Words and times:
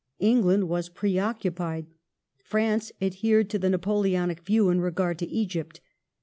England 0.17 0.67
was 0.67 0.89
pre 0.89 1.19
occupied. 1.19 1.85
France 2.43 2.91
adhered 2.99 3.51
to 3.51 3.59
the 3.59 3.69
Napoleonic 3.69 4.39
view 4.41 4.69
in 4.71 4.81
regard 4.81 5.19
to 5.19 5.27
Egypt. 5.27 5.79